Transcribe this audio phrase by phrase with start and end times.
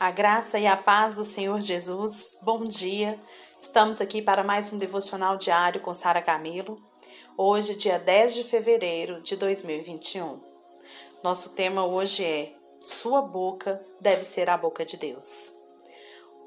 [0.00, 2.38] A graça e a paz do Senhor Jesus.
[2.42, 3.20] Bom dia.
[3.60, 6.80] Estamos aqui para mais um devocional diário com Sara Camilo.
[7.36, 10.40] Hoje, dia 10 de fevereiro de 2021.
[11.22, 15.52] Nosso tema hoje é: Sua boca deve ser a boca de Deus.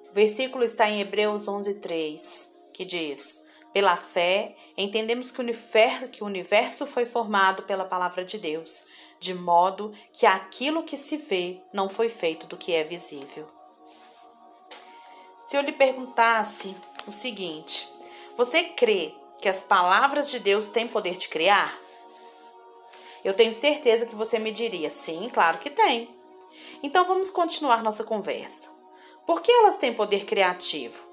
[0.09, 7.05] O versículo está em Hebreus 11:3, que diz: Pela fé, entendemos que o universo foi
[7.05, 8.85] formado pela palavra de Deus
[9.23, 13.47] de modo que aquilo que se vê não foi feito do que é visível.
[15.45, 16.75] Se eu lhe perguntasse
[17.07, 17.87] o seguinte:
[18.35, 21.73] você crê que as palavras de Deus têm poder de criar?
[23.23, 26.13] Eu tenho certeza que você me diria: sim, claro que tem.
[26.83, 28.69] Então vamos continuar nossa conversa.
[29.25, 31.12] Por que elas têm poder criativo?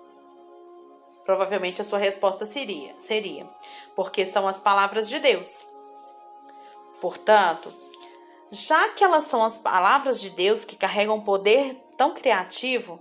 [1.30, 3.48] Provavelmente a sua resposta seria, seria
[3.94, 5.64] porque são as palavras de Deus.
[7.00, 7.72] Portanto,
[8.50, 12.98] já que elas são as palavras de Deus que carregam poder tão criativo,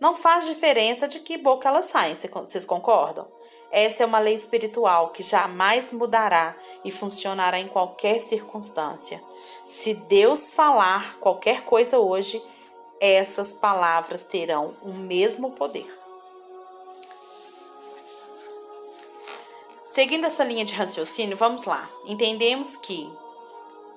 [0.00, 3.28] não faz diferença de que boca elas saem, vocês concordam?
[3.70, 9.22] Essa é uma lei espiritual que jamais mudará e funcionará em qualquer circunstância.
[9.64, 12.42] Se Deus falar qualquer coisa hoje,
[13.00, 16.01] essas palavras terão o mesmo poder.
[19.92, 21.86] Seguindo essa linha de raciocínio, vamos lá.
[22.06, 23.12] Entendemos que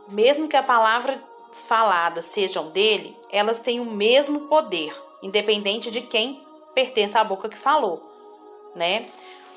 [0.09, 6.45] mesmo que a palavra falada sejam dele, elas têm o mesmo poder, independente de quem
[6.73, 8.03] pertence à boca que falou,
[8.75, 9.05] né?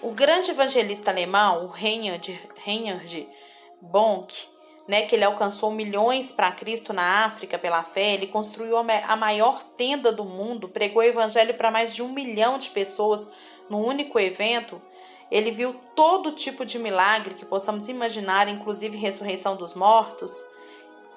[0.01, 3.29] O grande evangelista alemão, o Reinhard, Reinhard
[3.83, 4.33] Bonk,
[4.87, 9.61] né, que ele alcançou milhões para Cristo na África pela fé, ele construiu a maior
[9.77, 13.29] tenda do mundo, pregou o evangelho para mais de um milhão de pessoas
[13.69, 14.81] num único evento.
[15.31, 20.43] Ele viu todo tipo de milagre que possamos imaginar, inclusive ressurreição dos mortos.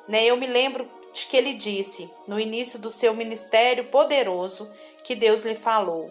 [0.07, 0.25] Né?
[0.25, 4.69] Eu me lembro de que ele disse, no início do seu ministério poderoso,
[5.03, 6.09] que Deus lhe falou: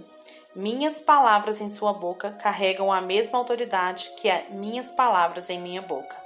[0.54, 5.82] Minhas palavras em sua boca carregam a mesma autoridade que as minhas palavras em minha
[5.82, 6.16] boca.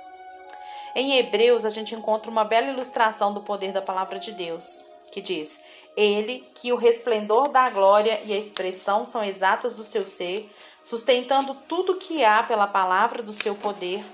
[0.94, 5.20] Em Hebreus, a gente encontra uma bela ilustração do poder da palavra de Deus, que
[5.20, 5.60] diz:
[5.96, 10.48] Ele, que o resplendor da glória e a expressão são exatas do seu ser,
[10.84, 14.04] sustentando tudo que há pela palavra do seu poder.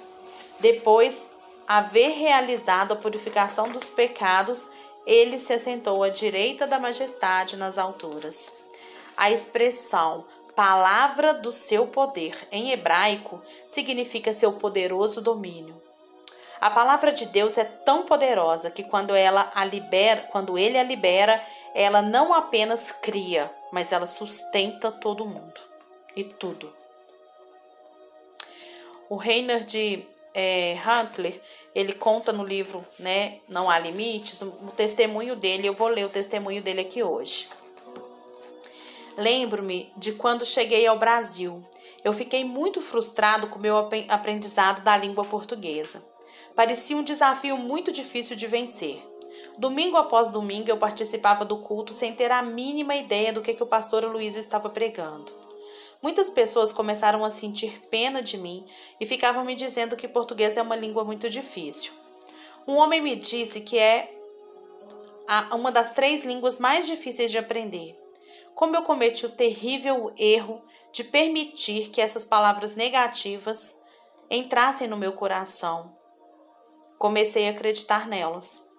[0.60, 1.30] Depois
[1.66, 4.70] haver realizado a purificação dos pecados,
[5.04, 8.52] ele se assentou à direita da majestade nas alturas.
[9.16, 15.80] A expressão palavra do seu poder em hebraico significa seu poderoso domínio.
[16.60, 20.82] A palavra de Deus é tão poderosa que quando ela a libera, quando ele a
[20.82, 21.42] libera,
[21.74, 25.69] ela não apenas cria, mas ela sustenta todo mundo
[26.14, 26.72] e tudo.
[29.08, 31.40] O Reinhard é, Huntley,
[31.74, 36.10] ele conta no livro, né, Não Há Limites, o testemunho dele, eu vou ler o
[36.10, 37.48] testemunho dele aqui hoje.
[39.16, 41.64] Lembro-me de quando cheguei ao Brasil.
[42.02, 43.76] Eu fiquei muito frustrado com meu
[44.08, 46.02] aprendizado da língua portuguesa.
[46.54, 49.06] Parecia um desafio muito difícil de vencer.
[49.58, 53.62] Domingo após domingo eu participava do culto sem ter a mínima ideia do que, que
[53.62, 55.39] o pastor Luiz estava pregando.
[56.02, 58.66] Muitas pessoas começaram a sentir pena de mim
[58.98, 61.92] e ficavam me dizendo que português é uma língua muito difícil.
[62.66, 64.14] Um homem me disse que é
[65.52, 67.98] uma das três línguas mais difíceis de aprender.
[68.54, 70.62] Como eu cometi o terrível erro
[70.92, 73.80] de permitir que essas palavras negativas
[74.30, 75.94] entrassem no meu coração.
[76.98, 78.69] Comecei a acreditar nelas.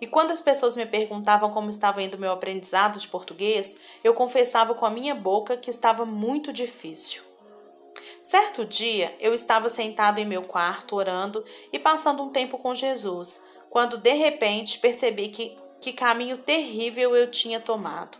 [0.00, 4.74] E quando as pessoas me perguntavam como estava indo meu aprendizado de português, eu confessava
[4.74, 7.22] com a minha boca que estava muito difícil.
[8.22, 13.42] Certo dia, eu estava sentado em meu quarto orando e passando um tempo com Jesus,
[13.70, 18.18] quando de repente percebi que, que caminho terrível eu tinha tomado.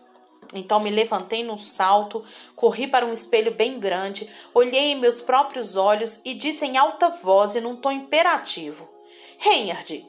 [0.55, 2.25] Então me levantei num salto,
[2.57, 7.11] corri para um espelho bem grande, olhei em meus próprios olhos e disse em alta
[7.11, 8.89] voz e num tom imperativo:
[9.37, 10.07] Reinhard,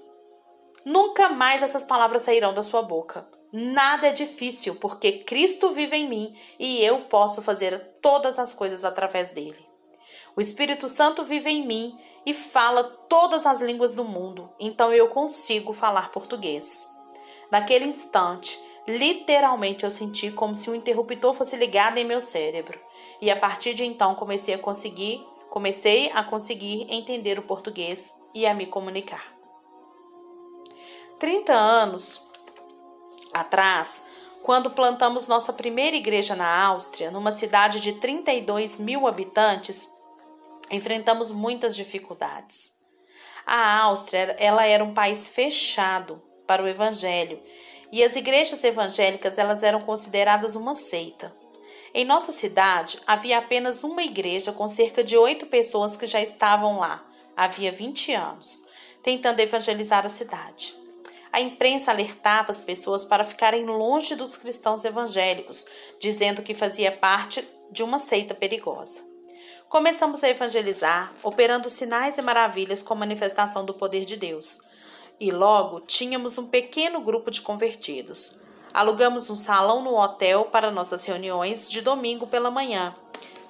[0.86, 3.28] Nunca mais essas palavras sairão da sua boca.
[3.52, 8.86] Nada é difícil, porque Cristo vive em mim e eu posso fazer todas as coisas
[8.86, 9.68] através dele.
[10.36, 15.08] O Espírito Santo vive em mim e fala todas as línguas do mundo, então eu
[15.08, 16.88] consigo falar português.
[17.52, 22.80] Naquele instante, literalmente eu senti como se um interruptor fosse ligado em meu cérebro,
[23.20, 28.46] e a partir de então comecei a conseguir, comecei a conseguir entender o português e
[28.46, 29.39] a me comunicar.
[31.20, 32.22] 30 anos
[33.34, 34.04] atrás,
[34.42, 39.90] quando plantamos nossa primeira igreja na Áustria, numa cidade de 32 mil habitantes,
[40.72, 42.80] enfrentamos muitas dificuldades.
[43.46, 47.44] A Áustria ela era um país fechado para o evangelho,
[47.92, 51.36] e as igrejas evangélicas elas eram consideradas uma seita.
[51.94, 56.80] Em nossa cidade havia apenas uma igreja com cerca de oito pessoas que já estavam
[56.80, 57.06] lá,
[57.36, 58.66] havia 20 anos,
[59.04, 60.79] tentando evangelizar a cidade.
[61.32, 65.66] A imprensa alertava as pessoas para ficarem longe dos cristãos evangélicos,
[66.00, 69.02] dizendo que fazia parte de uma seita perigosa.
[69.70, 74.62] Começamos a evangelizar, operando sinais e maravilhas com manifestação do poder de Deus.
[75.20, 78.42] E logo tínhamos um pequeno grupo de convertidos.
[78.74, 82.96] Alugamos um salão no hotel para nossas reuniões de domingo pela manhã.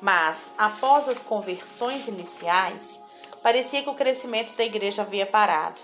[0.01, 3.01] Mas, após as conversões iniciais,
[3.41, 5.79] parecia que o crescimento da igreja havia parado.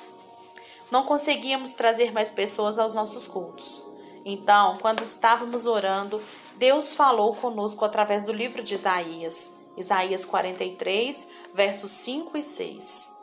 [0.91, 3.83] Não conseguíamos trazer mais pessoas aos nossos cultos.
[4.23, 6.21] Então, quando estávamos orando,
[6.55, 13.15] Deus falou conosco através do livro de Isaías, Isaías 43, versos 5 e 6.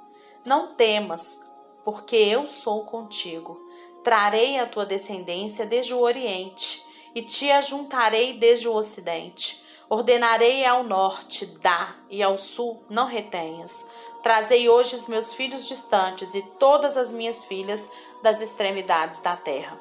[0.45, 1.49] Não temas,
[1.85, 3.61] porque eu sou contigo.
[4.05, 9.63] Trarei a tua descendência desde o Oriente e te ajuntarei desde o Ocidente.
[9.89, 13.89] Ordenarei ao norte, dá, e ao sul, não retenhas.
[14.23, 17.89] Trazei hoje os meus filhos distantes e todas as minhas filhas
[18.23, 19.79] das extremidades da terra.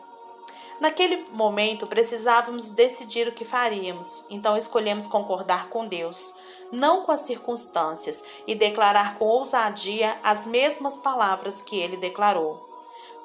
[0.79, 6.39] Naquele momento precisávamos decidir o que faríamos, então escolhemos concordar com Deus,
[6.71, 12.67] não com as circunstâncias, e declarar com ousadia as mesmas palavras que ele declarou.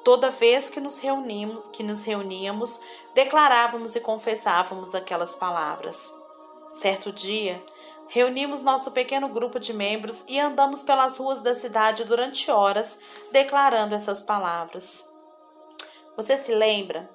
[0.03, 2.79] Toda vez que nos reunimos, que nos reuníamos,
[3.15, 6.13] declarávamos e confessávamos aquelas palavras.
[6.73, 7.59] Certo dia,
[8.07, 12.97] reunimos nosso pequeno grupo de membros e andamos pelas ruas da cidade durante horas
[13.31, 15.07] declarando essas palavras.
[16.15, 17.09] Você se lembra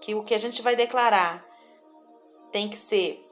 [0.00, 1.44] que o que a gente vai declarar
[2.50, 3.26] tem que ser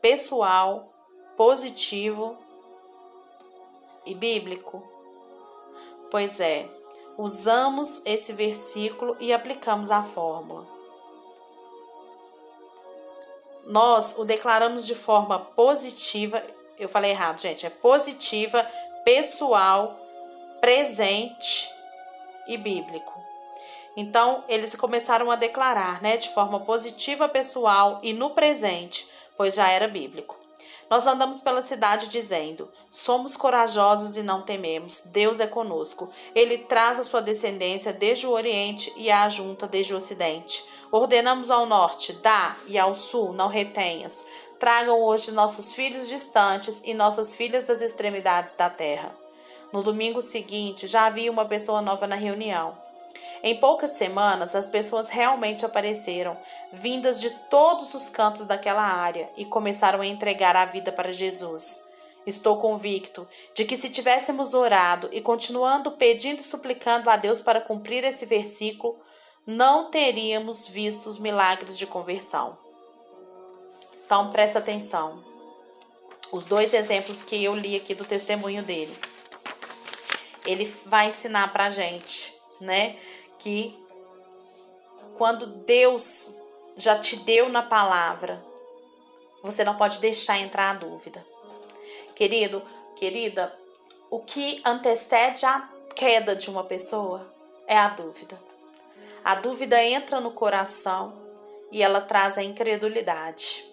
[0.00, 0.92] pessoal,
[1.36, 2.36] positivo
[4.04, 4.82] e bíblico?
[6.10, 6.68] Pois é,
[7.16, 10.75] usamos esse versículo e aplicamos a fórmula.
[13.66, 16.42] Nós o declaramos de forma positiva,
[16.78, 18.64] eu falei errado, gente, é positiva,
[19.04, 19.98] pessoal,
[20.60, 21.68] presente
[22.46, 23.12] e bíblico.
[23.96, 29.68] Então, eles começaram a declarar, né, de forma positiva, pessoal e no presente, pois já
[29.68, 30.36] era bíblico.
[30.88, 35.02] Nós andamos pela cidade dizendo: Somos corajosos e não tememos.
[35.06, 36.08] Deus é conosco.
[36.34, 40.64] Ele traz a sua descendência desde o Oriente e a junta desde o Ocidente.
[40.96, 44.24] Ordenamos ao norte: Dá, e ao sul: Não retenhas.
[44.58, 49.14] Tragam hoje nossos filhos distantes e nossas filhas das extremidades da terra.
[49.70, 52.78] No domingo seguinte, já havia uma pessoa nova na reunião.
[53.42, 56.34] Em poucas semanas, as pessoas realmente apareceram,
[56.72, 61.90] vindas de todos os cantos daquela área, e começaram a entregar a vida para Jesus.
[62.26, 67.60] Estou convicto de que se tivéssemos orado e continuando pedindo e suplicando a Deus para
[67.60, 68.98] cumprir esse versículo,
[69.46, 72.58] não teríamos visto os milagres de conversão.
[74.04, 75.22] Então presta atenção.
[76.32, 78.98] Os dois exemplos que eu li aqui do testemunho dele.
[80.44, 82.96] Ele vai ensinar pra gente, né?
[83.38, 83.78] que
[85.16, 86.36] quando Deus
[86.76, 88.44] já te deu na palavra,
[89.42, 91.24] você não pode deixar entrar a dúvida.
[92.14, 92.62] Querido,
[92.96, 93.56] querida,
[94.10, 97.32] o que antecede a queda de uma pessoa
[97.66, 98.38] é a dúvida.
[99.26, 101.20] A dúvida entra no coração
[101.72, 103.64] e ela traz a incredulidade.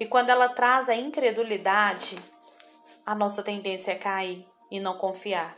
[0.00, 2.16] E quando ela traz a incredulidade,
[3.04, 5.54] a nossa tendência é cair e não confiar.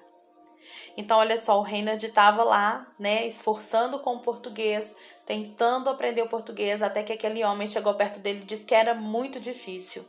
[0.96, 6.28] Então, olha só, o Reinhard estava lá, né, esforçando com o português, tentando aprender o
[6.28, 10.04] português, até que aquele homem chegou perto dele e disse que era muito difícil.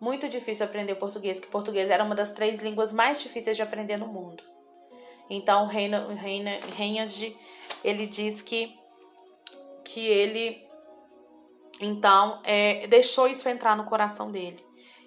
[0.00, 3.58] Muito difícil aprender o português, que o português era uma das três línguas mais difíceis
[3.58, 4.42] de aprender no mundo.
[5.28, 7.36] Então, o Reinhard,
[7.84, 8.74] ele diz que,
[9.84, 10.66] que ele,
[11.80, 14.64] então, é, deixou isso entrar no coração dele.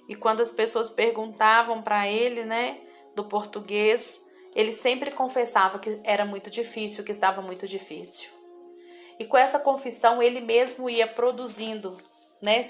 [0.08, 2.80] E quando as pessoas perguntavam para ele, né,
[3.16, 8.30] do português, ele sempre confessava que era muito difícil, que estava muito difícil.
[9.20, 11.98] E com essa confissão, ele mesmo ia produzindo
[12.42, 12.64] né,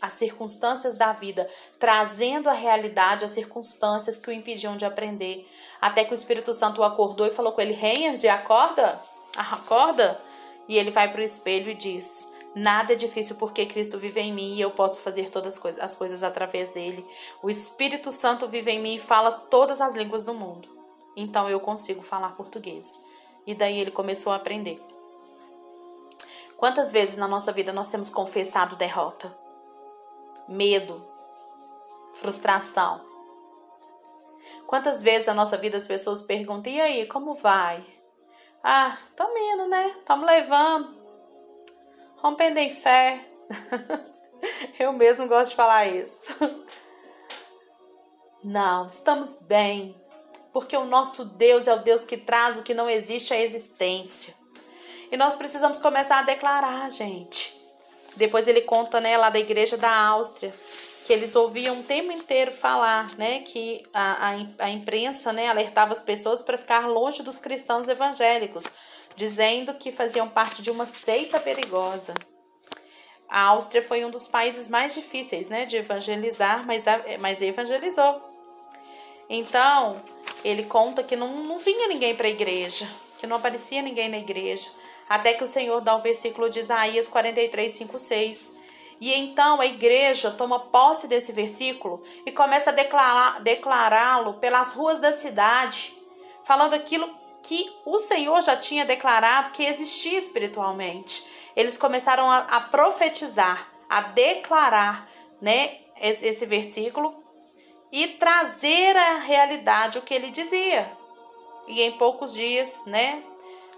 [0.00, 5.48] as circunstâncias da vida, trazendo à realidade as circunstâncias que o impediam de aprender.
[5.80, 9.00] Até que o Espírito Santo acordou e falou com ele: Reinhard, acorda,
[9.36, 10.20] acorda.
[10.68, 14.32] E ele vai para o espelho e diz: Nada é difícil porque Cristo vive em
[14.32, 17.04] mim e eu posso fazer todas as coisas, as coisas através dele.
[17.42, 20.78] O Espírito Santo vive em mim e fala todas as línguas do mundo
[21.20, 23.04] então eu consigo falar português.
[23.44, 24.80] E daí ele começou a aprender.
[26.56, 29.36] Quantas vezes na nossa vida nós temos confessado derrota,
[30.48, 31.04] medo,
[32.14, 33.00] frustração?
[34.64, 37.84] Quantas vezes na nossa vida as pessoas perguntam: e aí, como vai?
[38.62, 39.94] Ah, estamos indo, né?
[39.98, 40.96] Estamos levando.
[42.16, 43.24] Rompendo em fé.
[44.78, 46.34] Eu mesmo gosto de falar isso.
[48.42, 50.00] Não, estamos bem,
[50.52, 54.34] porque o nosso Deus é o Deus que traz o que não existe à existência.
[55.10, 57.58] E nós precisamos começar a declarar, gente.
[58.16, 60.54] Depois ele conta, né, lá da igreja da Áustria,
[61.08, 65.94] que eles ouviam o tempo inteiro falar, né, que a, a, a imprensa, né, alertava
[65.94, 68.66] as pessoas para ficar longe dos cristãos evangélicos,
[69.16, 72.12] dizendo que faziam parte de uma seita perigosa.
[73.26, 76.84] A Áustria foi um dos países mais difíceis, né, de evangelizar, mas,
[77.18, 78.20] mas evangelizou.
[79.30, 80.02] Então,
[80.44, 82.86] ele conta que não, não vinha ninguém para a igreja,
[83.18, 84.68] que não aparecia ninguém na igreja,
[85.08, 88.57] até que o Senhor dá o versículo de Isaías 43, 5, 6.
[89.00, 95.12] E então a igreja toma posse desse versículo e começa a declará-lo pelas ruas da
[95.12, 95.94] cidade,
[96.44, 97.08] falando aquilo
[97.42, 101.28] que o Senhor já tinha declarado que existia espiritualmente
[101.58, 107.12] eles começaram a, a profetizar, a declarar, né, esse, esse versículo
[107.90, 110.88] e trazer à realidade o que ele dizia.
[111.66, 113.24] E em poucos dias, né,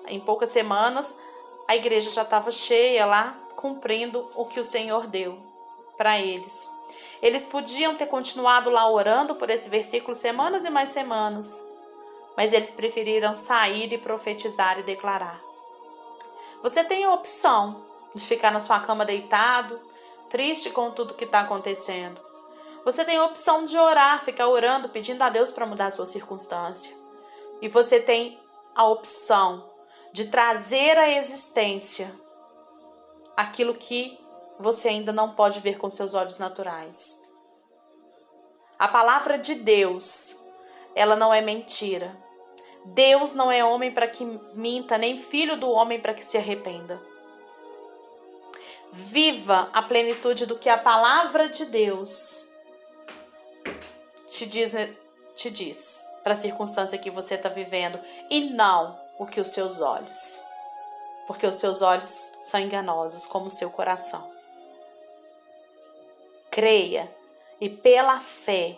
[0.09, 1.17] em poucas semanas,
[1.67, 5.38] a igreja já estava cheia lá, cumprindo o que o Senhor deu
[5.99, 6.71] para eles.
[7.21, 11.62] Eles podiam ter continuado lá orando por esse versículo semanas e mais semanas,
[12.35, 15.38] mas eles preferiram sair e profetizar e declarar.
[16.62, 19.79] Você tem a opção de ficar na sua cama deitado,
[20.31, 22.19] triste com tudo que está acontecendo.
[22.83, 26.07] Você tem a opção de orar, ficar orando, pedindo a Deus para mudar a sua
[26.07, 26.97] circunstância.
[27.61, 28.40] E você tem
[28.75, 29.71] a opção
[30.14, 32.11] de trazer à existência
[33.40, 34.18] aquilo que
[34.59, 37.26] você ainda não pode ver com seus olhos naturais.
[38.78, 40.40] A palavra de Deus,
[40.94, 42.14] ela não é mentira.
[42.85, 47.00] Deus não é homem para que minta, nem filho do homem para que se arrependa.
[48.92, 52.49] Viva a plenitude do que a palavra de Deus
[54.26, 54.94] te diz, né,
[55.35, 57.99] te diz para a circunstância que você está vivendo
[58.30, 60.50] e não o que os seus olhos.
[61.31, 64.29] Porque os seus olhos são enganosos, como o seu coração.
[66.51, 67.09] Creia
[67.61, 68.77] e pela fé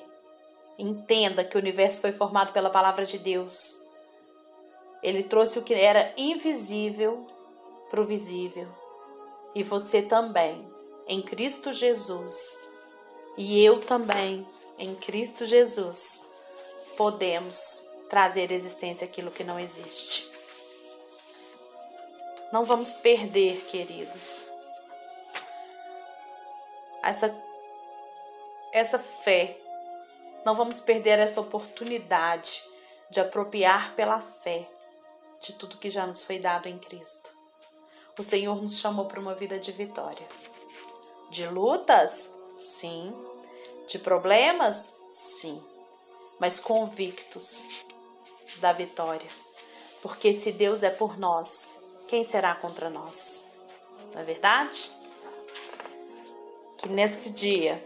[0.78, 3.82] entenda que o universo foi formado pela palavra de Deus
[5.02, 7.26] ele trouxe o que era invisível
[7.90, 8.68] para o visível.
[9.54, 10.64] E você também,
[11.08, 12.68] em Cristo Jesus,
[13.36, 14.46] e eu também,
[14.78, 16.30] em Cristo Jesus,
[16.96, 20.30] podemos trazer à existência aquilo que não existe.
[22.52, 24.52] Não vamos perder, queridos,
[27.02, 27.34] essa,
[28.70, 29.58] essa fé.
[30.44, 32.62] Não vamos perder essa oportunidade
[33.08, 34.68] de apropriar pela fé
[35.40, 37.30] de tudo que já nos foi dado em Cristo.
[38.18, 40.28] O Senhor nos chamou para uma vida de vitória.
[41.30, 42.38] De lutas?
[42.58, 43.12] Sim.
[43.88, 44.94] De problemas?
[45.08, 45.64] Sim.
[46.38, 47.64] Mas convictos
[48.58, 49.30] da vitória.
[50.02, 51.81] Porque se Deus é por nós,
[52.12, 53.52] quem será contra nós?
[54.12, 54.90] Não é verdade?
[56.76, 57.82] Que neste dia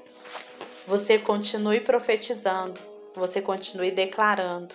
[0.85, 2.81] você continue profetizando,
[3.15, 4.75] você continue declarando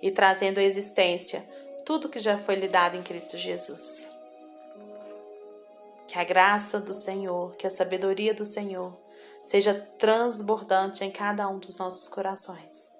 [0.00, 1.44] e trazendo à existência
[1.84, 4.12] tudo que já foi lhe dado em Cristo Jesus.
[6.06, 8.96] Que a graça do Senhor, que a sabedoria do Senhor
[9.42, 12.92] seja transbordante em cada um dos nossos corações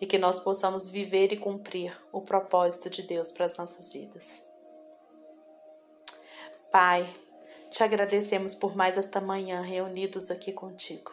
[0.00, 4.47] e que nós possamos viver e cumprir o propósito de Deus para as nossas vidas.
[6.70, 7.08] Pai,
[7.70, 11.12] te agradecemos por mais esta manhã reunidos aqui contigo.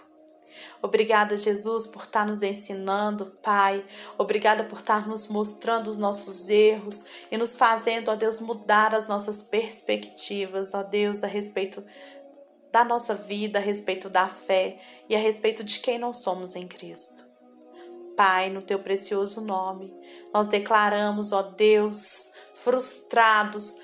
[0.82, 3.86] Obrigada, Jesus, por estar nos ensinando, Pai.
[4.18, 9.08] Obrigada por estar nos mostrando os nossos erros e nos fazendo, ó Deus, mudar as
[9.08, 11.84] nossas perspectivas, ó Deus, a respeito
[12.72, 14.78] da nossa vida, a respeito da fé
[15.10, 17.24] e a respeito de quem nós somos em Cristo.
[18.16, 19.94] Pai, no teu precioso nome,
[20.34, 23.78] nós declaramos, ó Deus, frustrados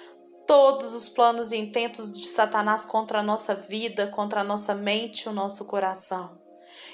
[0.51, 5.21] todos os planos e intentos de Satanás contra a nossa vida, contra a nossa mente
[5.21, 6.31] e o nosso coração.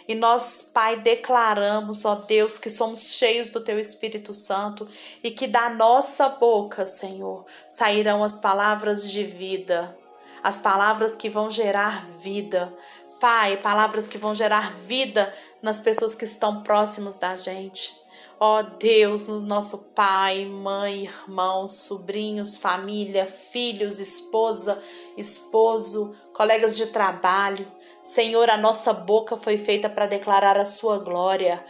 [0.07, 4.87] E nós, Pai, declaramos, ó Deus, que somos cheios do Teu Espírito Santo
[5.23, 9.97] e que da nossa boca, Senhor, sairão as palavras de vida,
[10.43, 12.71] as palavras que vão gerar vida.
[13.19, 15.33] Pai, palavras que vão gerar vida
[15.63, 18.06] nas pessoas que estão próximas da gente.
[18.39, 24.79] Ó Deus, no nosso pai, mãe, irmãos, sobrinhos, família, filhos, esposa,
[25.17, 27.65] esposo, colegas de trabalho.
[28.03, 31.65] Senhor, a nossa boca foi feita para declarar a sua glória.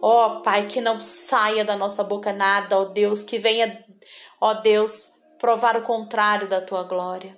[0.00, 3.84] Ó oh, Pai, que não saia da nossa boca nada, ó oh, Deus, que venha,
[4.40, 7.36] ó Deus, provar o contrário da tua glória.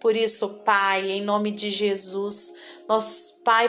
[0.00, 2.54] Por isso, Pai, em nome de Jesus,
[2.88, 3.68] nós, Pai,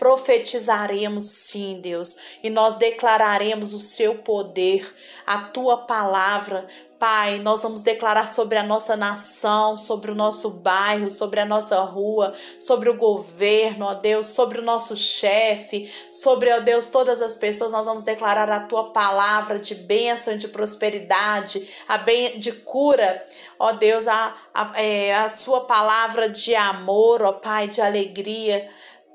[0.00, 4.94] profetizaremos sim, Deus, e nós declararemos o seu poder,
[5.26, 6.66] a tua palavra.
[6.98, 11.78] Pai, nós vamos declarar sobre a nossa nação, sobre o nosso bairro, sobre a nossa
[11.80, 17.36] rua, sobre o governo, ó Deus, sobre o nosso chefe, sobre, ó Deus, todas as
[17.36, 17.72] pessoas.
[17.72, 23.22] Nós vamos declarar a tua palavra de bênção, de prosperidade, a bem, de cura,
[23.58, 28.68] ó Deus, a, a, é, a sua palavra de amor, ó Pai, de alegria.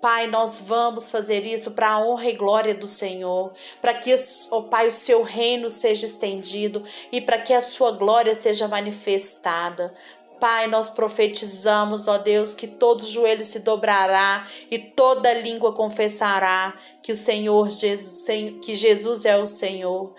[0.05, 4.57] Pai, nós vamos fazer isso para a honra e glória do Senhor, para que, ó
[4.59, 9.91] oh Pai, o seu reino seja estendido e para que a sua glória seja manifestada.
[10.39, 17.11] Pai, nós profetizamos, ó Deus, que todo joelho se dobrará e toda língua confessará que
[17.11, 18.27] o Senhor Jesus,
[18.63, 20.13] que Jesus é o Senhor.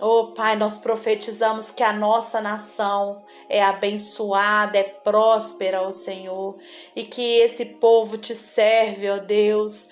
[0.00, 6.56] Oh, Pai, nós profetizamos que a nossa nação é abençoada, é próspera, ó Senhor,
[6.96, 9.90] e que esse povo te serve, ó Deus.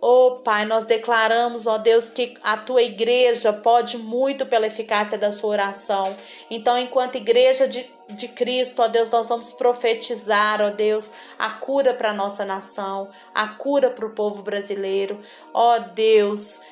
[0.00, 5.30] Oh, Pai, nós declaramos, ó Deus, que a tua igreja pode muito pela eficácia da
[5.30, 6.16] sua oração.
[6.50, 11.94] Então, enquanto igreja de, de Cristo, ó Deus, nós vamos profetizar, ó Deus, a cura
[11.94, 15.20] para a nossa nação, a cura para o povo brasileiro.
[15.54, 16.62] Ó Deus,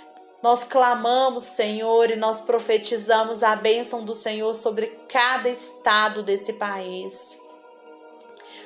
[0.42, 7.38] nós clamamos, Senhor, e nós profetizamos a bênção do Senhor sobre cada estado desse país,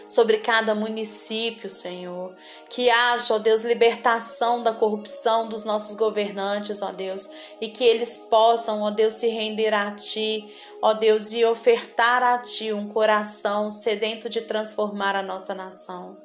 [0.06, 2.32] sobre cada município, Senhor.
[2.68, 7.28] Que haja, ó Deus, libertação da corrupção dos nossos governantes, ó Deus,
[7.60, 12.38] e que eles possam, ó Deus, se render a Ti, ó Deus, e ofertar a
[12.38, 16.23] Ti um coração sedento de transformar a nossa nação.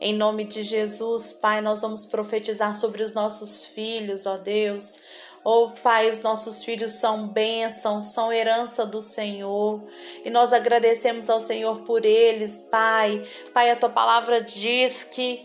[0.00, 4.96] Em nome de Jesus, Pai, nós vamos profetizar sobre os nossos filhos, ó Deus.
[5.42, 9.82] Oh, Pai, os nossos filhos são bênção, são herança do Senhor.
[10.24, 13.24] E nós agradecemos ao Senhor por eles, Pai.
[13.52, 15.44] Pai, a tua palavra diz que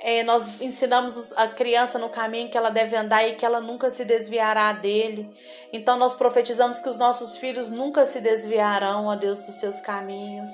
[0.00, 3.90] é, nós ensinamos a criança no caminho que ela deve andar e que ela nunca
[3.90, 5.30] se desviará dele.
[5.72, 10.50] Então nós profetizamos que os nossos filhos nunca se desviarão, ó Deus, dos seus caminhos.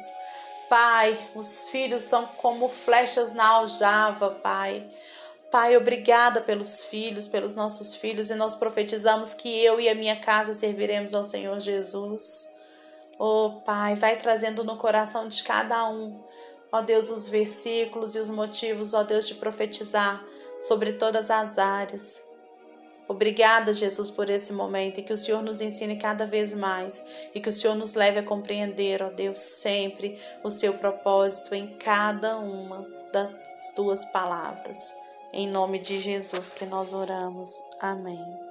[0.68, 4.88] Pai, os filhos são como flechas na aljava, Pai.
[5.50, 10.16] Pai, obrigada pelos filhos, pelos nossos filhos, e nós profetizamos que eu e a minha
[10.16, 12.56] casa serviremos ao Senhor Jesus.
[13.18, 16.20] Oh, Pai, vai trazendo no coração de cada um,
[16.72, 20.22] ó Deus, os versículos e os motivos, ó Deus, de profetizar
[20.60, 22.25] sobre todas as áreas.
[23.08, 27.40] Obrigada, Jesus, por esse momento e que o Senhor nos ensine cada vez mais e
[27.40, 32.36] que o Senhor nos leve a compreender, ó Deus, sempre o seu propósito em cada
[32.38, 34.92] uma das tuas palavras.
[35.32, 37.62] Em nome de Jesus que nós oramos.
[37.80, 38.45] Amém.